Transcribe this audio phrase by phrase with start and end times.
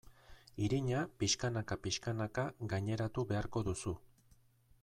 [0.67, 3.99] Irina pixkanaka-pixkanaka gaineratu beharko duzu.